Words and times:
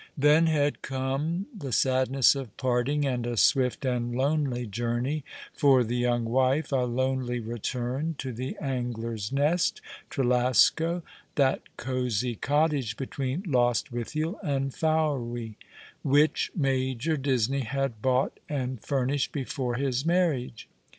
Then 0.17 0.47
had 0.47 0.81
come 0.81 1.45
the 1.55 1.71
sadness 1.71 2.33
of 2.33 2.57
parting, 2.57 3.05
and 3.05 3.27
a 3.27 3.37
swift 3.37 3.85
and 3.85 4.15
lonely 4.15 4.65
journey 4.65 5.23
for 5.53 5.83
the 5.83 5.95
young 5.95 6.25
wife— 6.25 6.71
a 6.71 6.85
lonely 6.85 7.39
return 7.39 8.15
to 8.17 8.33
the 8.33 8.57
Angler's 8.59 9.31
Nest, 9.31 9.79
Trelasco, 10.09 11.03
that 11.35 11.61
cosy 11.77 12.33
cottage 12.35 12.97
between 12.97 13.43
Lost 13.45 13.91
withiel 13.91 14.39
and 14.41 14.73
Fowey, 14.73 15.55
which 16.01 16.49
Major 16.55 17.15
Disney 17.15 17.59
had 17.59 18.01
bought 18.01 18.39
and 18.49 18.81
furnished 18.83 19.31
before 19.31 19.75
his 19.75 20.03
marriage. 20.03 20.67